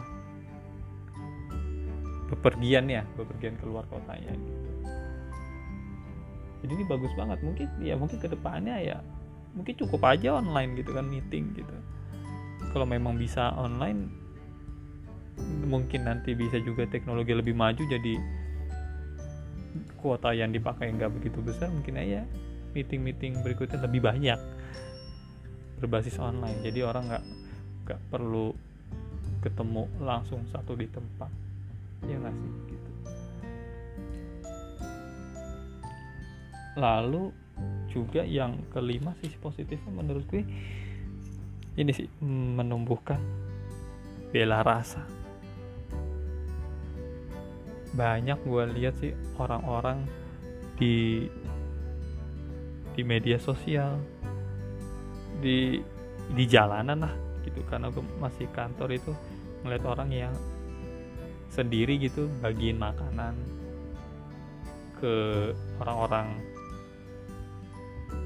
bepergian 2.28 2.84
ya 2.92 3.00
bepergian 3.16 3.56
keluar 3.56 3.88
kotanya. 3.88 4.36
Gitu 4.36 4.64
jadi 6.64 6.80
ini 6.80 6.84
bagus 6.88 7.12
banget. 7.12 7.44
Mungkin 7.44 7.68
ya 7.84 7.92
mungkin 7.96 8.16
ke 8.16 8.28
depannya 8.28 8.80
ya 8.80 8.96
mungkin 9.52 9.76
cukup 9.76 10.00
aja 10.08 10.40
online 10.40 10.80
gitu 10.80 10.96
kan 10.96 11.04
meeting 11.04 11.52
gitu. 11.52 11.76
Kalau 12.72 12.88
memang 12.88 13.20
bisa 13.20 13.52
online 13.56 14.23
mungkin 15.64 16.06
nanti 16.06 16.36
bisa 16.38 16.60
juga 16.62 16.86
teknologi 16.86 17.34
lebih 17.34 17.56
maju 17.56 17.82
jadi 17.82 18.14
kuota 19.98 20.30
yang 20.36 20.52
dipakai 20.54 20.92
nggak 20.94 21.10
begitu 21.18 21.40
besar 21.42 21.72
mungkin 21.72 21.98
aja 21.98 22.22
meeting-meeting 22.74 23.40
berikutnya 23.40 23.78
lebih 23.86 24.02
banyak. 24.02 24.36
Berbasis 25.78 26.18
online. 26.18 26.58
Jadi 26.60 26.82
orang 26.82 27.06
nggak 27.08 27.24
nggak 27.86 28.00
perlu 28.10 28.52
ketemu 29.40 29.86
langsung 30.02 30.42
satu 30.50 30.74
di 30.74 30.90
tempat. 30.90 31.30
Ya 32.04 32.18
nggak 32.18 32.34
sih? 32.34 32.52
Gitu. 32.74 32.90
Lalu 36.74 37.24
juga 37.94 38.26
yang 38.26 38.58
kelima 38.74 39.14
sisi 39.22 39.38
positifnya 39.38 39.94
menurut 39.94 40.26
gue 40.26 40.42
ini 41.78 41.90
sih 41.94 42.10
menumbuhkan 42.26 43.22
bela 44.34 44.66
rasa 44.66 45.06
banyak 47.94 48.38
gue 48.42 48.64
lihat 48.74 48.94
sih 48.98 49.14
orang-orang 49.38 50.02
di 50.74 51.26
di 52.94 53.02
media 53.06 53.38
sosial. 53.38 53.98
Di 55.38 55.78
di 56.34 56.44
jalanan 56.50 57.06
lah 57.06 57.14
gitu. 57.46 57.62
Karena 57.70 57.88
gue 57.94 58.02
masih 58.18 58.50
kantor 58.50 58.90
itu 58.94 59.12
ngeliat 59.62 59.84
orang 59.86 60.10
yang 60.10 60.34
sendiri 61.54 61.96
gitu 62.02 62.26
bagiin 62.42 62.82
makanan 62.82 63.38
ke 64.98 65.14
orang-orang 65.78 66.34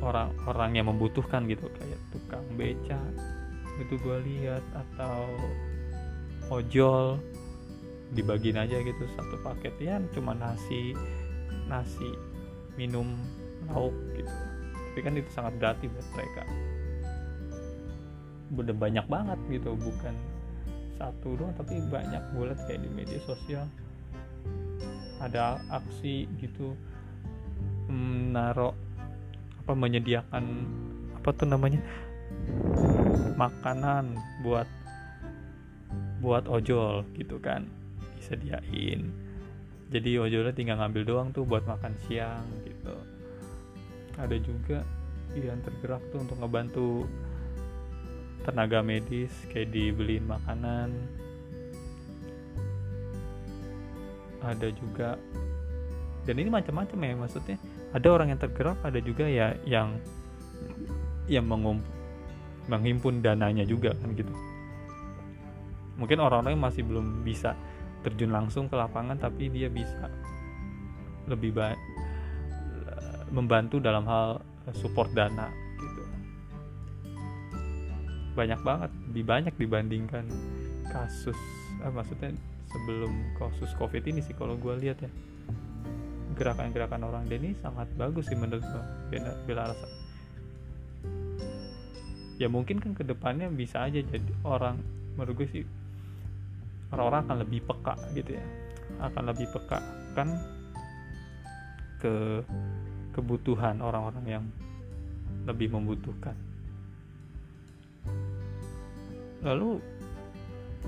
orang-orang 0.00 0.70
yang 0.80 0.87
membutuhkan 0.88 1.44
gitu. 1.44 1.68
Kayak 1.76 2.00
tukang 2.10 2.46
beca 2.56 3.00
itu 3.80 3.94
gue 4.00 4.16
lihat. 4.25 4.64
Atau 4.72 5.28
ojol 6.48 7.20
dibagiin 8.12 8.57
aja 8.57 8.81
gitu. 8.81 9.05
Satu 9.17 9.37
paket 9.45 9.75
ya 9.81 10.00
cuma 10.17 10.33
nasi 10.33 10.97
nasi 11.69 12.09
minum 12.79 13.17
lauk 13.69 13.95
gitu. 14.17 14.33
Tapi 14.73 15.00
kan 15.05 15.15
itu 15.19 15.31
sangat 15.35 15.55
gratis 15.61 15.91
buat 15.93 16.09
mereka. 16.17 16.43
Udah 18.55 18.77
banyak 18.77 19.07
banget 19.07 19.38
gitu 19.53 19.77
bukan 19.77 20.15
satu 20.99 21.38
doang 21.38 21.55
tapi 21.55 21.79
banyak 21.87 22.23
gue 22.35 22.55
kayak 22.67 22.81
di 22.83 22.91
media 22.91 23.21
sosial. 23.23 23.67
Ada 25.19 25.59
aksi 25.69 26.31
gitu 26.41 26.75
menaruh 27.88 28.77
apa 29.65 29.73
menyediakan 29.77 30.45
apa 31.19 31.29
tuh 31.35 31.49
namanya 31.49 31.81
makanan 33.37 34.17
buat 34.41 34.69
buat 36.19 36.49
ojol 36.50 37.07
gitu 37.15 37.38
kan 37.38 37.69
disediain. 38.18 39.14
Jadi 39.88 40.20
ojolnya 40.20 40.52
tinggal 40.52 40.76
ngambil 40.82 41.02
doang 41.06 41.28
tuh 41.32 41.48
buat 41.48 41.64
makan 41.64 41.96
siang 42.04 42.44
gitu. 42.66 42.92
Ada 44.18 44.37
juga 44.42 44.84
yang 45.38 45.62
tergerak 45.62 46.02
tuh 46.10 46.20
untuk 46.20 46.37
ngebantu 46.42 47.06
tenaga 48.44 48.84
medis 48.84 49.32
kayak 49.48 49.72
dibeliin 49.72 50.26
makanan. 50.28 50.92
Ada 54.44 54.68
juga 54.76 55.16
dan 56.28 56.37
ini 56.37 56.52
macam-macam 56.52 56.98
ya 57.00 57.14
maksudnya. 57.16 57.56
Ada 57.96 58.08
orang 58.12 58.28
yang 58.37 58.40
tergerak 58.40 58.76
ada 58.84 59.00
juga 59.00 59.25
ya 59.25 59.56
yang 59.64 59.96
yang 61.25 61.48
mengump 61.48 61.80
menghimpun 62.68 63.25
dananya 63.25 63.64
juga 63.64 63.96
kan 63.96 64.12
gitu. 64.12 64.32
Mungkin 65.96 66.20
orang-orang 66.20 66.60
masih 66.60 66.84
belum 66.84 67.25
bisa 67.25 67.56
terjun 68.07 68.31
langsung 68.31 68.71
ke 68.71 68.75
lapangan 68.78 69.19
tapi 69.19 69.50
dia 69.50 69.67
bisa 69.67 70.07
lebih 71.28 71.52
baik 71.52 71.78
membantu 73.31 73.81
dalam 73.81 74.05
hal 74.09 74.40
support 74.76 75.12
dana 75.12 75.49
gitu. 75.81 76.02
Banyak 78.37 78.61
banget 78.64 78.90
lebih 79.12 79.25
banyak 79.25 79.55
dibandingkan 79.57 80.25
kasus 80.88 81.37
eh, 81.85 81.93
maksudnya 81.93 82.33
sebelum 82.69 83.12
kasus 83.37 83.73
covid 83.76 84.05
ini 84.05 84.21
sih 84.25 84.37
kalau 84.37 84.57
gue 84.57 84.75
lihat 84.76 85.00
ya. 85.05 85.11
Gerakan-gerakan 86.38 87.02
orang 87.02 87.25
Denny 87.26 87.57
sangat 87.59 87.90
bagus 87.99 88.31
sih 88.31 88.38
menurut 88.38 88.62
gue 88.62 88.85
bela, 89.11 89.33
bela 89.43 89.62
rasa. 89.75 89.88
Ya 92.38 92.47
mungkin 92.47 92.78
kan 92.78 92.95
ke 92.95 93.02
depannya 93.02 93.50
bisa 93.50 93.83
aja 93.83 93.99
jadi 93.99 94.31
orang 94.47 94.78
menurut 95.19 95.43
gue 95.43 95.49
sih 95.50 95.62
orang-orang 96.92 97.21
akan 97.28 97.37
lebih 97.45 97.61
peka 97.64 97.95
gitu 98.16 98.37
ya. 98.37 98.45
Akan 98.99 99.28
lebih 99.28 99.47
peka 99.52 99.78
kan 100.16 100.29
ke 101.98 102.42
kebutuhan 103.12 103.83
orang-orang 103.83 104.24
yang 104.27 104.44
lebih 105.44 105.72
membutuhkan. 105.72 106.35
Lalu 109.42 109.83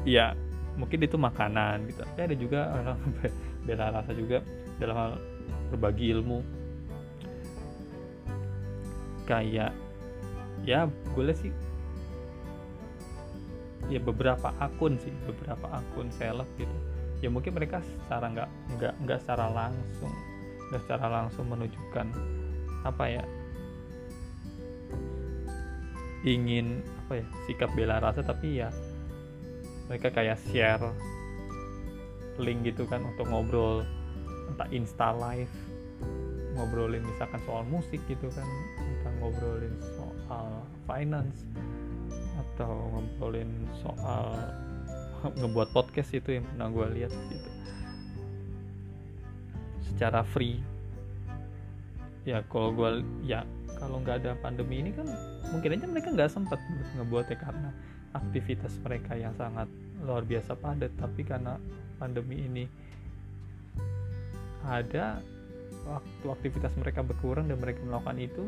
ya 0.06 0.34
mungkin 0.78 1.04
itu 1.04 1.16
makanan 1.18 1.90
gitu. 1.90 2.00
Tapi 2.06 2.20
ada 2.20 2.36
juga 2.36 2.60
orang 2.72 2.98
bela 3.66 3.86
rasa 3.92 4.12
juga 4.16 4.40
dalam 4.80 4.96
hal 4.96 5.12
berbagi 5.74 6.14
ilmu. 6.16 6.40
Kayak 9.28 9.76
ya 10.66 10.90
boleh 11.14 11.32
sih 11.38 11.52
ya 13.88 14.02
beberapa 14.02 14.52
akun 14.60 15.00
sih 15.00 15.12
beberapa 15.24 15.80
akun 15.80 16.12
seleb 16.12 16.46
gitu. 16.60 16.76
Ya 17.24 17.28
mungkin 17.32 17.56
mereka 17.56 17.80
secara 17.80 18.28
nggak 18.28 18.50
nggak 18.76 18.94
nggak 19.06 19.18
secara 19.24 19.46
langsung 19.48 20.12
nggak 20.70 20.82
secara 20.84 21.06
langsung 21.08 21.46
menunjukkan 21.48 22.06
apa 22.84 23.04
ya 23.08 23.24
ingin 26.24 26.84
apa 27.06 27.24
ya 27.24 27.26
sikap 27.48 27.72
bela 27.72 27.96
rasa 28.00 28.20
tapi 28.20 28.60
ya 28.60 28.68
mereka 29.88 30.12
kayak 30.12 30.38
share 30.52 30.92
link 32.40 32.64
gitu 32.64 32.86
kan 32.88 33.04
untuk 33.04 33.28
ngobrol 33.28 33.84
entah 34.48 34.68
insta 34.70 35.12
live 35.16 35.52
ngobrolin 36.54 37.02
misalkan 37.04 37.40
soal 37.48 37.64
musik 37.66 38.00
gitu 38.06 38.28
kan 38.32 38.46
entah 38.78 39.12
ngobrolin 39.18 39.74
soal 39.96 40.62
finance 40.84 41.48
atau 42.60 42.92
ngobrolin 42.92 43.48
soal 43.80 44.36
ngebuat 45.40 45.72
podcast 45.72 46.12
itu 46.12 46.36
yang 46.36 46.44
pernah 46.44 46.68
gue 46.68 46.86
lihat 47.00 47.12
gitu. 47.32 47.50
Secara 49.88 50.20
free. 50.20 50.60
Ya 52.28 52.44
kalau 52.52 52.76
gue 52.76 53.00
ya 53.24 53.48
kalau 53.80 54.04
nggak 54.04 54.20
ada 54.20 54.36
pandemi 54.44 54.84
ini 54.84 54.92
kan 54.92 55.08
mungkin 55.48 55.72
aja 55.72 55.88
mereka 55.88 56.12
nggak 56.12 56.28
sempat 56.28 56.60
ngebuatnya 57.00 57.36
karena 57.40 57.72
aktivitas 58.12 58.76
mereka 58.84 59.16
yang 59.16 59.32
sangat 59.40 59.72
luar 60.04 60.20
biasa 60.28 60.52
padat. 60.52 60.92
Tapi 61.00 61.24
karena 61.24 61.56
pandemi 61.96 62.44
ini 62.44 62.64
ada 64.68 65.24
waktu 65.88 66.26
aktivitas 66.28 66.76
mereka 66.76 67.00
berkurang 67.00 67.48
dan 67.48 67.56
mereka 67.56 67.80
melakukan 67.88 68.20
itu 68.20 68.44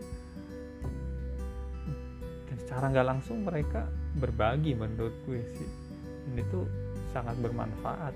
dan 2.52 2.56
secara 2.60 2.92
nggak 2.92 3.08
langsung 3.08 3.48
mereka 3.48 3.88
berbagi 4.18 4.76
menurut 4.76 5.14
gue 5.24 5.40
sih. 5.56 5.70
Dan 6.28 6.34
itu 6.40 6.60
sangat 7.12 7.36
bermanfaat. 7.40 8.14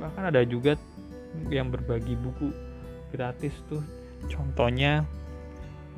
Bahkan 0.00 0.24
ada 0.34 0.42
juga 0.44 0.76
yang 1.48 1.70
berbagi 1.70 2.16
buku 2.18 2.50
gratis 3.14 3.54
tuh. 3.68 3.84
Contohnya 4.28 5.04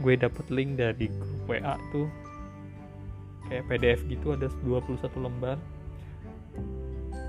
gue 0.03 0.15
dapet 0.19 0.47
link 0.53 0.79
dari 0.79 1.09
grup 1.11 1.57
WA 1.57 1.75
tuh. 1.95 2.09
Kayak 3.47 3.65
PDF 3.71 4.01
gitu 4.11 4.35
ada 4.35 4.51
21 4.63 5.01
lembar. 5.23 5.59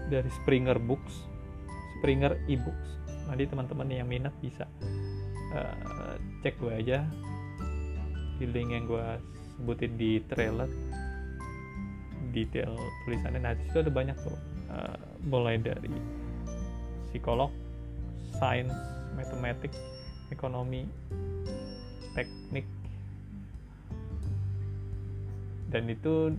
Dari 0.08 0.30
Springer 0.42 0.80
Books 0.80 1.38
Springer 1.98 2.38
Ebooks. 2.46 2.90
Nanti 3.26 3.44
teman-teman 3.50 3.90
yang 3.90 4.08
minat 4.08 4.32
bisa 4.38 4.70
uh, 5.52 6.16
cek 6.46 6.62
gue 6.62 6.72
aja 6.72 7.04
di 8.38 8.46
link 8.46 8.70
yang 8.70 8.86
gue 8.86 9.08
sebutin 9.58 9.98
di 9.98 10.22
trailer 10.30 10.70
detail 12.32 12.78
tulisannya. 13.04 13.42
Nah 13.42 13.54
di 13.58 13.66
situ 13.66 13.82
ada 13.82 13.92
banyak 13.92 14.18
tuh. 14.22 14.38
Uh, 14.68 15.00
mulai 15.24 15.56
dari 15.58 15.92
psikolog 17.10 17.50
sains 18.38 18.72
matematik 19.16 19.74
ekonomi 20.30 20.86
teknik. 22.14 22.68
Dan 25.68 25.88
itu 25.92 26.32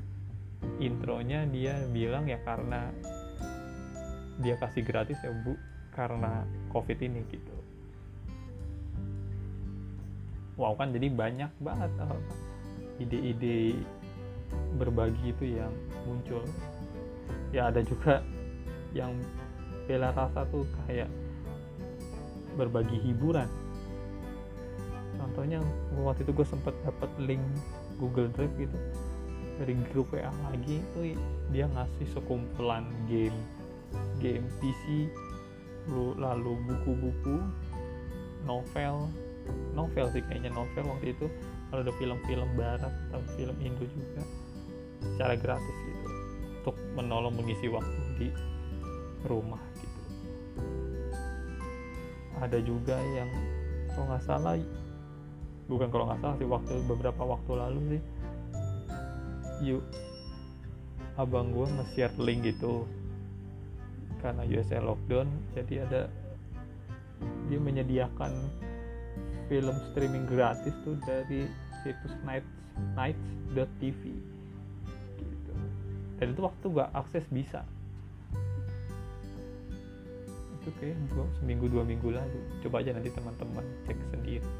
intronya 0.80 1.44
dia 1.50 1.76
bilang 1.92 2.28
ya 2.28 2.40
karena 2.44 2.88
dia 4.38 4.54
kasih 4.56 4.86
gratis 4.86 5.18
ya 5.20 5.34
bu 5.42 5.58
karena 5.92 6.46
covid 6.70 7.00
ini 7.02 7.24
gitu. 7.32 7.56
Wow 10.58 10.74
kan 10.78 10.90
jadi 10.94 11.10
banyak 11.10 11.52
banget 11.62 11.90
ide-ide 12.98 13.78
berbagi 14.76 15.32
itu 15.34 15.58
yang 15.58 15.72
muncul. 16.04 16.42
Ya 17.54 17.72
ada 17.72 17.80
juga 17.82 18.20
yang 18.92 19.16
bela 19.88 20.12
rasa 20.12 20.44
tuh 20.52 20.68
kayak 20.86 21.08
berbagi 22.58 22.98
hiburan. 23.00 23.48
Contohnya 25.18 25.62
waktu 25.98 26.26
itu 26.26 26.32
gue 26.34 26.46
sempet 26.46 26.74
dapat 26.82 27.10
link 27.18 27.42
Google 27.98 28.30
Drive 28.34 28.54
gitu 28.58 28.78
dari 29.58 29.74
grup 29.90 30.14
WA 30.14 30.30
lagi 30.46 30.78
itu 30.78 31.18
dia 31.50 31.66
ngasih 31.66 32.06
sekumpulan 32.14 32.86
game 33.10 33.34
game 34.22 34.46
PC 34.62 35.10
lalu 36.14 36.54
buku-buku 36.68 37.42
novel. 38.46 39.10
Novel 39.72 40.06
sih 40.12 40.22
kayaknya 40.28 40.52
novel 40.52 40.84
waktu 40.92 41.16
itu 41.16 41.26
kalau 41.68 41.80
ada 41.84 41.92
film-film 42.00 42.48
barat 42.56 42.92
atau 43.12 43.20
film 43.36 43.56
Indo 43.60 43.84
juga 43.84 44.24
secara 45.04 45.34
gratis 45.36 45.76
gitu. 45.84 46.08
Untuk 46.64 46.76
menolong 46.96 47.34
mengisi 47.36 47.68
waktu 47.68 48.00
di 48.16 48.28
rumah 49.28 49.60
gitu. 49.76 50.00
Ada 52.38 52.58
juga 52.62 52.96
yang 53.14 53.30
kalau 53.92 54.06
nggak 54.14 54.24
salah 54.24 54.54
bukan 55.68 55.88
kalau 55.92 56.04
nggak 56.08 56.20
salah 56.24 56.36
sih 56.40 56.48
waktu 56.48 56.74
beberapa 56.88 57.22
waktu 57.26 57.52
lalu 57.52 57.80
sih 57.92 58.02
yuk 59.58 59.84
abang 61.18 61.50
gue 61.50 61.66
nge-share 61.66 62.14
link 62.22 62.46
gitu. 62.46 62.86
Karena 64.22 64.42
USA 64.46 64.82
lockdown 64.82 65.28
jadi 65.54 65.86
ada 65.86 66.02
dia 67.50 67.58
menyediakan 67.58 68.32
film 69.48 69.76
streaming 69.90 70.28
gratis 70.28 70.76
tuh 70.84 70.94
dari 71.02 71.48
situs 71.82 72.14
night 72.22 72.44
nights.tv 72.94 74.02
gitu. 75.18 75.52
dan 76.22 76.26
itu 76.36 76.40
waktu 76.44 76.66
gak 76.70 76.90
akses 76.94 77.24
bisa. 77.32 77.66
Itu 80.62 80.70
kayak 80.78 80.94
dua, 81.10 81.26
seminggu 81.40 81.66
dua 81.66 81.82
minggu 81.82 82.12
lalu 82.12 82.40
coba 82.62 82.84
aja 82.84 82.92
nanti 82.94 83.10
teman-teman 83.10 83.64
cek 83.88 83.98
sendiri. 84.14 84.50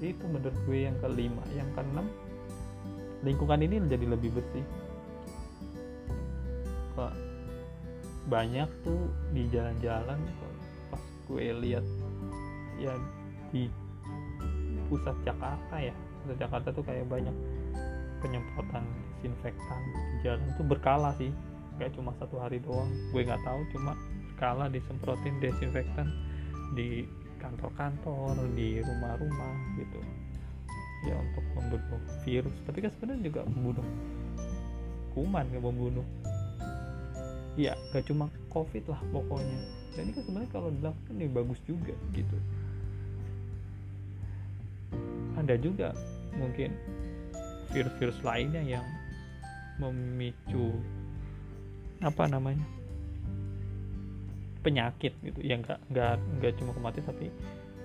Itu 0.00 0.24
menurut 0.28 0.56
gue 0.64 0.78
yang 0.88 0.96
kelima. 1.04 1.44
Yang 1.52 1.68
keenam 1.76 2.06
lingkungan 3.20 3.60
ini 3.60 3.76
menjadi 3.84 4.06
lebih 4.08 4.32
bersih. 4.32 4.64
Kok 6.96 7.12
banyak 8.28 8.68
tuh 8.84 9.10
di 9.32 9.48
jalan-jalan 9.52 10.18
pas 10.20 10.49
gue 11.30 11.54
lihat 11.62 11.86
ya 12.82 12.90
di 13.54 13.70
pusat 14.90 15.14
Jakarta 15.22 15.78
ya. 15.78 15.94
Pusat 16.26 16.38
Jakarta 16.42 16.68
tuh 16.74 16.82
kayak 16.82 17.06
banyak 17.06 17.36
penyemprotan 18.18 18.82
disinfektan 19.22 19.80
di 19.94 20.16
jalan. 20.26 20.42
Tuh 20.58 20.66
berkala 20.66 21.14
sih 21.16 21.30
nggak 21.78 21.94
cuma 21.94 22.10
satu 22.18 22.42
hari 22.42 22.58
doang. 22.58 22.90
Gue 23.14 23.22
nggak 23.22 23.40
tahu 23.46 23.60
cuma 23.70 23.94
berkala 24.34 24.66
disemprotin 24.66 25.38
desinfektan 25.38 26.10
di 26.74 27.06
kantor-kantor 27.38 28.34
di 28.58 28.82
rumah-rumah 28.82 29.54
gitu. 29.78 30.00
Ya 31.06 31.16
untuk 31.16 31.44
membunuh 31.56 32.02
virus. 32.26 32.56
Tapi 32.66 32.78
kan 32.84 32.90
sebenarnya 32.98 33.22
juga 33.30 33.40
membunuh 33.46 33.86
kuman 35.14 35.46
nggak 35.46 35.64
membunuh. 35.64 36.06
Ya 37.58 37.74
gak 37.92 38.06
cuma 38.06 38.30
covid 38.48 38.86
lah 38.88 39.02
pokoknya 39.10 39.79
dan 39.94 40.06
ini 40.06 40.12
kan 40.14 40.22
sebenarnya 40.22 40.50
kalau 40.54 40.68
dilakukan 40.70 41.14
ya 41.18 41.28
bagus 41.30 41.60
juga 41.66 41.94
gitu. 42.14 42.38
Ada 45.38 45.54
juga 45.58 45.88
mungkin 46.36 46.74
virus-virus 47.70 48.18
lainnya 48.22 48.62
yang 48.62 48.86
memicu 49.80 50.74
apa 52.02 52.28
namanya 52.30 52.66
penyakit 54.62 55.16
gitu. 55.24 55.40
Yang 55.42 55.66
nggak 55.66 55.80
nggak 55.90 56.14
nggak 56.38 56.52
cuma 56.60 56.70
kematian 56.76 57.06
tapi 57.08 57.26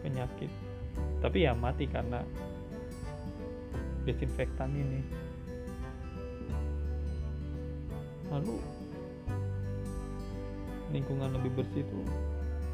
penyakit. 0.05 0.51
Tapi 1.23 1.37
ya 1.47 1.57
mati 1.57 1.89
karena 1.89 2.21
desinfektan 4.05 4.69
ini. 4.69 5.01
Lalu 8.29 8.84
lingkungan 10.95 11.35
lebih 11.35 11.51
bersih 11.59 11.83
itu 11.83 11.99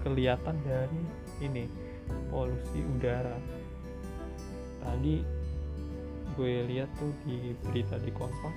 kelihatan 0.05 0.55
dari 0.61 1.01
ini 1.41 1.65
polusi 2.29 2.79
udara. 2.97 3.37
Tadi 4.81 5.15
gue 6.37 6.53
lihat 6.69 6.89
tuh 7.01 7.13
di 7.25 7.53
berita 7.65 7.97
di 7.97 8.13
Kompas 8.13 8.55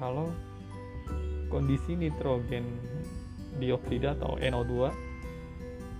kalau 0.00 0.32
kondisi 1.52 1.96
nitrogen 1.96 2.64
dioksida 3.60 4.16
atau 4.16 4.36
NO2 4.40 4.74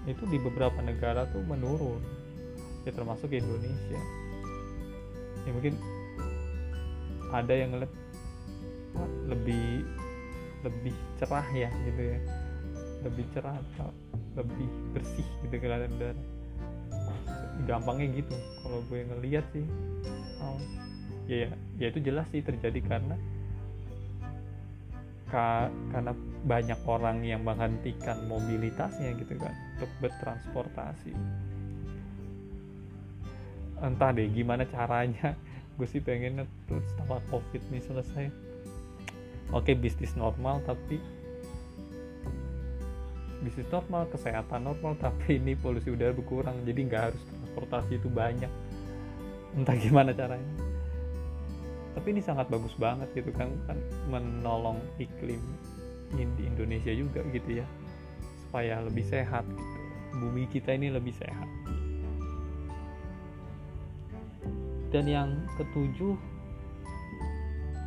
itu 0.08 0.24
di 0.28 0.38
beberapa 0.40 0.80
negara 0.80 1.28
tuh 1.28 1.44
menurun 1.44 2.00
ya 2.84 2.92
termasuk 2.92 3.32
Indonesia. 3.32 4.00
Ya 5.44 5.50
mungkin 5.52 5.76
ada 7.28 7.52
yang 7.52 7.76
lebih 9.28 9.84
lebih 10.64 10.94
cerah 11.20 11.46
ya 11.54 11.70
gitu 11.86 12.02
ya 12.16 12.18
lebih 13.06 13.24
cerah 13.34 13.54
atau 13.54 13.90
lebih 14.34 14.68
bersih 14.94 15.26
gitu 15.46 15.54
kelihatan 15.58 15.90
udara 15.98 16.22
gampangnya 17.66 18.22
gitu 18.22 18.36
kalau 18.62 18.78
gue 18.86 19.00
ngeliat 19.02 19.44
sih. 19.50 19.66
Oh, 20.38 20.58
ya 21.26 21.50
ya 21.80 21.86
itu 21.90 21.98
jelas 21.98 22.30
sih 22.30 22.44
terjadi 22.44 22.78
karena 22.86 23.16
ka, 25.28 25.68
karena 25.90 26.12
banyak 26.46 26.80
orang 26.86 27.26
yang 27.26 27.42
menghentikan 27.42 28.22
mobilitasnya 28.30 29.18
gitu 29.18 29.34
kan 29.40 29.54
untuk 29.78 29.90
bertransportasi. 29.98 31.12
Entah 33.82 34.10
deh 34.14 34.30
gimana 34.30 34.62
caranya 34.66 35.34
gue 35.78 35.86
sih 35.86 36.02
pengennya 36.02 36.46
tuh 36.70 36.82
setelah 36.94 37.18
covid 37.30 37.62
nih 37.74 37.82
selesai. 37.82 38.26
Oke 39.50 39.72
bisnis 39.72 40.12
normal 40.14 40.60
tapi 40.62 41.00
bisnis 43.42 43.70
normal 43.70 44.10
kesehatan 44.10 44.66
normal 44.66 44.98
tapi 45.04 45.38
ini 45.38 45.54
polusi 45.54 45.94
udara 45.94 46.14
berkurang 46.14 46.62
jadi 46.66 46.80
nggak 46.88 47.02
harus 47.12 47.22
transportasi 47.22 47.98
itu 47.98 48.08
banyak. 48.10 48.50
Entah 49.56 49.76
gimana 49.78 50.14
caranya. 50.14 50.52
Tapi 51.98 52.06
ini 52.14 52.22
sangat 52.22 52.46
bagus 52.46 52.78
banget 52.78 53.10
gitu 53.10 53.34
kan 53.34 53.50
kan 53.66 53.78
menolong 54.06 54.78
iklim 55.02 55.42
di 56.14 56.42
Indonesia 56.46 56.94
juga 56.94 57.20
gitu 57.34 57.58
ya 57.58 57.66
supaya 58.48 58.80
lebih 58.80 59.04
sehat 59.04 59.44
gitu. 59.44 59.78
Bumi 60.18 60.46
kita 60.48 60.72
ini 60.72 60.88
lebih 60.94 61.12
sehat. 61.12 61.48
Dan 64.88 65.04
yang 65.04 65.44
ketujuh 65.60 66.16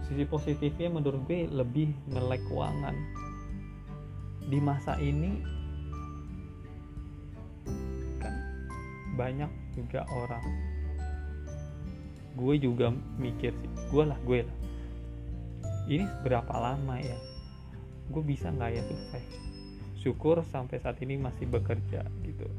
sisi 0.05 0.27
positifnya 0.27 0.91
menurut 0.91 1.23
gue 1.25 1.47
lebih 1.47 1.95
melek 2.11 2.43
keuangan 2.51 2.93
di 4.47 4.59
masa 4.61 4.97
ini 4.97 5.41
kan 8.17 8.33
banyak 9.19 9.51
juga 9.77 10.07
orang. 10.09 10.45
Gue 12.39 12.57
juga 12.57 12.89
mikir 13.19 13.51
sih 13.59 13.71
gue 13.91 14.03
lah 14.07 14.17
gue 14.23 14.47
lah. 14.47 14.57
Ini 15.91 16.05
berapa 16.23 16.53
lama 16.55 16.95
ya? 16.97 17.19
Gue 18.09 18.23
bisa 18.23 18.49
nggak 18.49 18.71
ya 18.71 18.81
survive 18.87 19.41
syukur 20.01 20.41
sampai 20.49 20.81
saat 20.81 20.97
ini 21.05 21.13
masih 21.21 21.45
bekerja 21.45 22.01
gitu. 22.25 22.49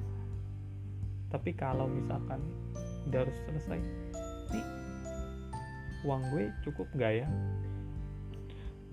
Tapi 1.27 1.51
kalau 1.59 1.91
misalkan 1.91 2.39
udah 3.11 3.27
harus 3.27 3.37
selesai 3.51 3.83
nih 4.55 4.67
uang 6.07 6.23
gue 6.31 6.45
cukup 6.63 6.87
gak 6.95 7.27
ya? 7.27 7.29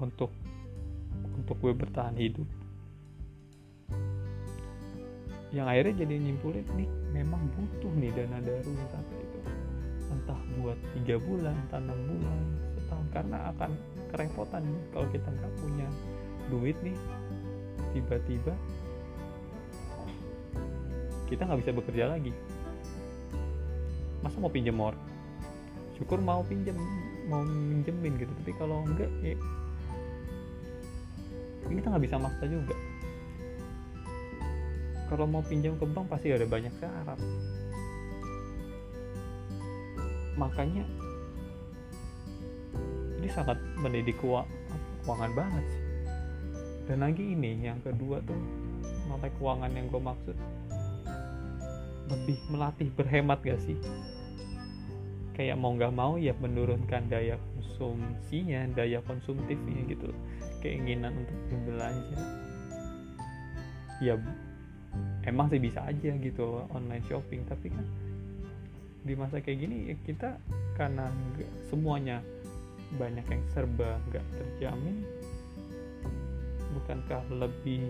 Untuk 0.01 0.33
untuk 1.37 1.55
gue 1.61 1.73
bertahan 1.77 2.17
hidup 2.17 2.49
yang 5.49 5.65
akhirnya 5.65 6.05
jadi 6.05 6.15
nyimpulin 6.21 6.65
nih 6.77 6.89
memang 7.09 7.41
butuh 7.57 7.89
nih 7.97 8.13
dana 8.13 8.37
darurat 8.41 9.05
gitu. 9.09 9.39
Entah 10.13 10.39
buat 10.61 10.77
tiga 10.97 11.17
bulan 11.17 11.57
enam 11.73 11.97
bulan 12.05 12.39
setahun. 12.77 13.07
Karena 13.09 13.37
akan 13.53 13.71
kerepotan 14.13 14.61
nih 14.69 14.81
kalau 14.93 15.07
kita 15.09 15.29
nggak 15.29 15.53
punya 15.57 15.87
duit 16.53 16.77
nih 16.85 16.97
tiba-tiba 17.97 18.53
kita 21.25 21.41
nggak 21.45 21.59
bisa 21.65 21.71
bekerja 21.73 22.05
lagi. 22.13 22.33
Masa 24.21 24.37
mau 24.37 24.53
pinjam 24.53 24.77
orang 24.77 25.01
syukur 25.99 26.23
mau 26.23 26.45
pinjam 26.45 26.77
mau 27.25 27.41
minjemin 27.41 28.21
gitu. 28.21 28.31
Tapi 28.45 28.51
kalau 28.55 28.85
enggak 28.85 29.09
ya 29.25 29.35
kita 31.69 31.85
nggak 31.89 32.03
bisa 32.05 32.17
maksa 32.17 32.45
juga 32.49 32.73
kalau 35.09 35.25
mau 35.25 35.41
pinjam 35.41 35.73
ke 35.81 35.85
bank 35.89 36.07
pasti 36.07 36.29
ada 36.29 36.45
banyak 36.45 36.71
syarat. 36.77 37.19
Makanya 40.37 40.85
ini 43.19 43.27
sangat 43.27 43.57
mendidik 43.81 44.15
keuangan 44.21 45.33
banget 45.35 45.65
sih. 45.67 45.83
Dan 46.87 47.03
lagi 47.03 47.35
ini 47.35 47.59
yang 47.65 47.81
kedua 47.81 48.21
tuh 48.23 48.39
melek 49.09 49.33
keuangan 49.41 49.73
yang 49.73 49.89
gue 49.89 50.01
maksud 50.01 50.37
lebih 52.09 52.37
melatih 52.49 52.89
berhemat 52.93 53.41
gak 53.41 53.59
sih? 53.61 53.77
Kayak 55.33 55.57
mau 55.57 55.71
nggak 55.73 55.93
mau 55.93 56.19
ya 56.19 56.35
menurunkan 56.37 57.07
daya 57.07 57.39
konsumsinya 57.55 58.67
daya 58.75 58.99
konsumtifnya 59.05 59.87
gitu. 59.87 60.11
Keinginan 60.59 61.15
untuk 61.15 61.37
berbelanja. 61.47 62.19
Ya 64.03 64.19
emang 65.29 65.47
sih 65.53 65.61
bisa 65.61 65.85
aja 65.85 66.11
gitu 66.17 66.65
online 66.73 67.05
shopping. 67.05 67.45
Tapi 67.45 67.69
kan 67.69 67.85
di 69.05 69.13
masa 69.15 69.39
kayak 69.39 69.59
gini 69.63 69.77
ya 69.93 69.95
kita 70.03 70.29
karena 70.75 71.07
gak, 71.39 71.51
semuanya 71.71 72.19
banyak 72.99 73.23
yang 73.29 73.43
serba 73.53 74.01
nggak 74.09 74.25
terjamin 74.33 75.05
bukankah 76.73 77.21
lebih 77.29 77.85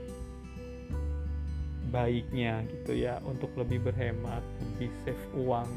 baiknya 1.89 2.61
gitu 2.67 2.93
ya 2.93 3.17
untuk 3.25 3.49
lebih 3.57 3.81
berhemat 3.81 4.43
lebih 4.61 4.91
save 5.01 5.25
uang 5.39 5.69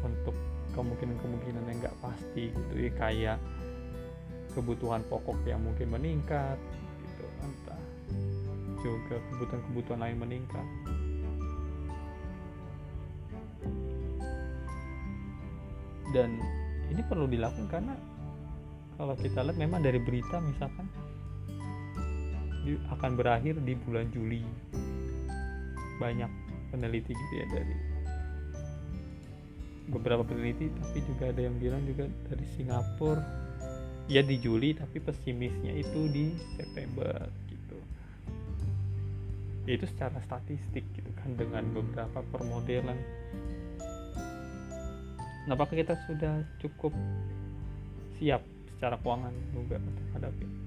untuk 0.00 0.32
kemungkinan-kemungkinan 0.72 1.64
yang 1.66 1.78
nggak 1.82 1.98
pasti 2.00 2.54
gitu 2.54 2.74
ya? 2.78 2.90
Kayak 2.96 3.38
kebutuhan 4.56 5.02
pokok 5.06 5.38
yang 5.46 5.62
mungkin 5.62 5.92
meningkat 5.94 6.56
juga 8.80 9.16
kebutuhan-kebutuhan 9.32 10.00
lain 10.00 10.18
meningkat. 10.18 10.66
Dan 16.10 16.42
ini 16.90 17.02
perlu 17.06 17.30
dilakukan 17.30 17.70
karena 17.70 17.94
kalau 18.98 19.14
kita 19.14 19.46
lihat 19.46 19.56
memang 19.56 19.80
dari 19.80 20.02
berita 20.02 20.42
misalkan 20.42 20.90
akan 22.90 23.10
berakhir 23.16 23.56
di 23.62 23.78
bulan 23.78 24.10
Juli. 24.10 24.42
Banyak 26.02 26.30
peneliti 26.70 27.12
gitu 27.12 27.34
ya 27.34 27.46
dari 27.50 27.76
beberapa 29.90 30.22
peneliti 30.22 30.70
tapi 30.70 30.98
juga 31.02 31.34
ada 31.34 31.42
yang 31.42 31.58
bilang 31.58 31.82
juga 31.82 32.06
dari 32.30 32.46
Singapura 32.54 33.22
ya 34.06 34.22
di 34.22 34.38
Juli 34.38 34.70
tapi 34.74 35.02
pesimisnya 35.02 35.74
itu 35.74 36.06
di 36.10 36.30
September 36.54 37.26
itu 39.76 39.86
secara 39.86 40.18
statistik 40.24 40.82
gitu 40.96 41.10
kan 41.18 41.36
dengan 41.38 41.62
beberapa 41.70 42.24
permodelan. 42.34 42.98
Nah, 45.46 45.54
apakah 45.54 45.74
kita 45.78 45.94
sudah 46.10 46.42
cukup 46.58 46.94
siap 48.18 48.42
secara 48.76 48.98
keuangan 49.00 49.34
juga 49.54 49.76
untuk 49.78 50.06
hadapi 50.16 50.60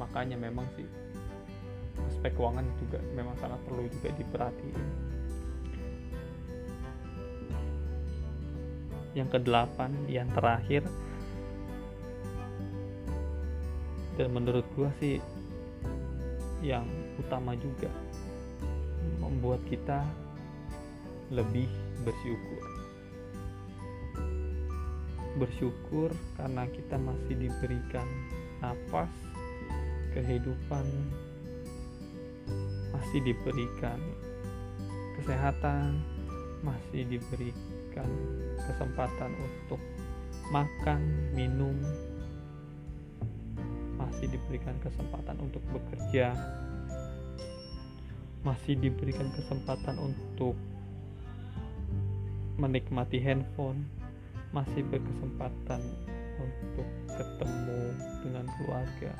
makanya 0.00 0.40
memang 0.40 0.64
sih 0.74 0.88
aspek 2.08 2.32
keuangan 2.32 2.64
juga 2.80 2.98
memang 3.12 3.36
sangat 3.36 3.60
perlu 3.68 3.84
juga 3.92 4.08
diperhatiin. 4.16 4.82
Yang 9.12 9.28
kedelapan 9.36 9.90
yang 10.08 10.26
terakhir 10.32 10.82
dan 14.16 14.28
menurut 14.32 14.64
gua 14.74 14.88
sih 14.98 15.20
yang 16.60 16.86
utama 17.20 17.56
juga. 17.56 17.88
Membuat 19.20 19.60
kita 19.68 20.04
lebih 21.32 21.68
bersyukur. 22.04 22.62
Bersyukur 25.38 26.10
karena 26.36 26.66
kita 26.68 26.96
masih 27.00 27.34
diberikan 27.38 28.08
nafas 28.60 29.08
kehidupan 30.12 30.84
masih 32.90 33.20
diberikan 33.22 33.98
kesehatan 35.16 36.02
masih 36.60 37.08
diberikan 37.08 38.10
kesempatan 38.68 39.32
untuk 39.38 39.80
makan 40.52 41.00
minum 41.32 41.78
masih 44.20 44.36
diberikan 44.36 44.76
kesempatan 44.84 45.36
untuk 45.40 45.64
bekerja. 45.72 46.36
Masih 48.44 48.76
diberikan 48.76 49.32
kesempatan 49.32 49.96
untuk 49.96 50.52
menikmati 52.60 53.16
handphone. 53.16 53.80
Masih 54.52 54.84
berkesempatan 54.92 55.80
untuk 56.36 56.84
ketemu 57.16 57.80
dengan 58.20 58.44
keluarga. 58.60 59.12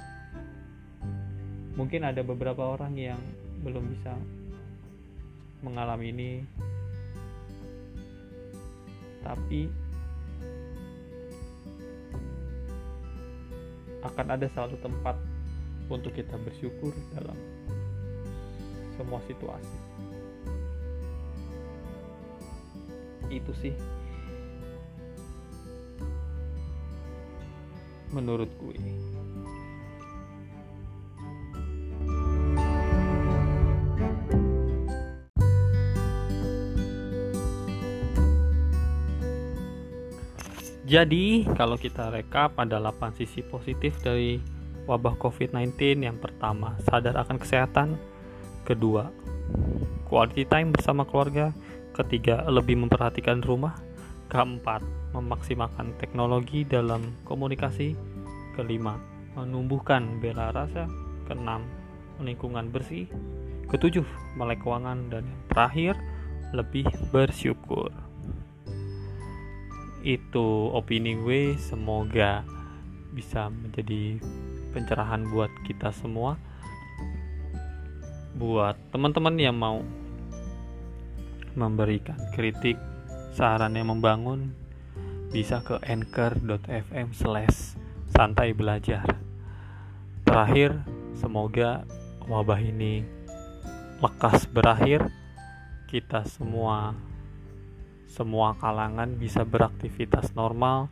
Mungkin 1.80 2.04
ada 2.04 2.20
beberapa 2.20 2.60
orang 2.60 2.92
yang 3.00 3.24
belum 3.64 3.96
bisa 3.96 4.12
mengalami 5.64 6.12
ini. 6.12 6.32
Tapi 9.24 9.64
akan 14.00 14.26
ada 14.36 14.46
satu 14.48 14.76
tempat 14.80 15.16
untuk 15.90 16.14
kita 16.14 16.38
bersyukur 16.40 16.94
dalam 17.12 17.36
semua 18.94 19.20
situasi. 19.26 19.76
Itu 23.30 23.52
sih. 23.58 23.74
Menurut 28.10 28.50
gue 28.58 28.74
Jadi, 40.90 41.46
kalau 41.54 41.78
kita 41.78 42.10
rekap 42.10 42.58
ada 42.58 42.82
8 42.82 43.14
sisi 43.14 43.46
positif 43.46 43.94
dari 44.02 44.42
wabah 44.90 45.14
COVID-19. 45.22 46.02
Yang 46.02 46.18
pertama, 46.18 46.74
sadar 46.82 47.14
akan 47.14 47.38
kesehatan. 47.38 47.94
Kedua, 48.66 49.06
quality 50.10 50.50
time 50.50 50.74
bersama 50.74 51.06
keluarga. 51.06 51.54
Ketiga, 51.94 52.42
lebih 52.50 52.74
memperhatikan 52.74 53.38
rumah. 53.38 53.78
Keempat, 54.34 54.82
memaksimalkan 55.14 55.94
teknologi 56.02 56.66
dalam 56.66 57.14
komunikasi. 57.22 57.94
Kelima, 58.58 58.98
menumbuhkan 59.38 60.18
bela 60.18 60.50
rasa. 60.50 60.90
Keenam, 61.30 61.70
lingkungan 62.18 62.66
bersih. 62.74 63.06
Ketujuh, 63.70 64.34
melek 64.34 64.66
keuangan 64.66 65.06
dan 65.06 65.22
yang 65.22 65.42
terakhir, 65.54 65.94
lebih 66.50 66.90
bersyukur 67.14 68.09
itu 70.00 70.72
opini 70.72 71.16
gue 71.18 71.60
semoga 71.60 72.40
bisa 73.12 73.50
menjadi 73.50 74.16
pencerahan 74.72 75.26
buat 75.28 75.50
kita 75.66 75.92
semua. 75.92 76.38
Buat 78.38 78.78
teman-teman 78.94 79.36
yang 79.36 79.58
mau 79.58 79.82
memberikan 81.58 82.16
kritik 82.32 82.78
saran 83.34 83.74
yang 83.74 83.90
membangun 83.90 84.54
bisa 85.30 85.62
ke 85.62 85.78
anchor.fm 85.82 87.14
slash 87.14 87.74
santai 88.10 88.54
belajar. 88.54 89.06
Terakhir 90.26 90.82
semoga 91.18 91.84
wabah 92.26 92.58
ini 92.62 93.02
lekas 93.98 94.46
berakhir. 94.50 95.10
Kita 95.90 96.22
semua 96.22 96.94
semua 98.10 98.58
kalangan 98.58 99.14
bisa 99.14 99.46
beraktivitas 99.46 100.34
normal 100.34 100.90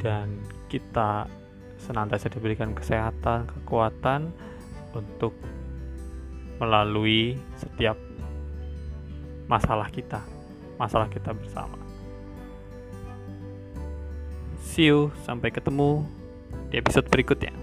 dan 0.00 0.40
kita 0.72 1.28
senantiasa 1.76 2.32
diberikan 2.32 2.72
kesehatan, 2.72 3.48
kekuatan 3.48 4.32
untuk 4.96 5.36
melalui 6.56 7.36
setiap 7.56 7.96
masalah 9.44 9.88
kita, 9.92 10.24
masalah 10.80 11.08
kita 11.12 11.36
bersama. 11.36 11.76
See 14.60 14.88
you, 14.88 15.12
sampai 15.24 15.52
ketemu 15.52 16.04
di 16.72 16.78
episode 16.80 17.08
berikutnya. 17.08 17.59